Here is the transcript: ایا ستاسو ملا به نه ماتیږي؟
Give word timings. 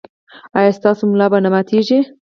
ایا 0.57 0.71
ستاسو 0.79 1.03
ملا 1.11 1.27
به 1.31 1.37
نه 1.43 1.49
ماتیږي؟ 1.53 1.99